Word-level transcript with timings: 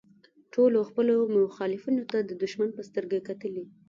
ټولو 0.53 0.79
خپلو 0.89 1.15
مخالفینو 1.35 2.03
ته 2.11 2.17
د 2.21 2.31
دوښمن 2.41 2.69
په 2.77 2.81
سترګه 2.89 3.17
کتلي. 3.29 3.63